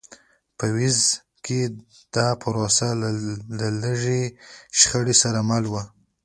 [0.57, 1.05] په ویلز
[1.45, 1.59] کې
[2.15, 2.87] دا پروسه
[3.59, 4.21] له لږې
[4.79, 5.83] شخړې سره مل وه.